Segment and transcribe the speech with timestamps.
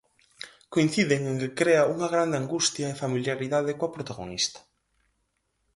[0.73, 4.59] Coinciden en que crea unha grande angustia e familiaridade coa protagonista.